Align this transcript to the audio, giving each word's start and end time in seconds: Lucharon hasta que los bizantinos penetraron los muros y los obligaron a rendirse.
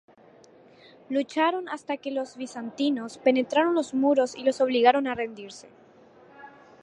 Lucharon 1.09 1.69
hasta 1.69 1.95
que 1.97 2.09
los 2.09 2.35
bizantinos 2.35 3.19
penetraron 3.19 3.75
los 3.75 3.93
muros 3.93 4.35
y 4.35 4.43
los 4.43 4.59
obligaron 4.59 5.05
a 5.05 5.13
rendirse. 5.13 5.69